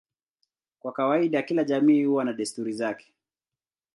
[0.79, 3.13] Kwa kawaida kila jamii huwa na desturi zake.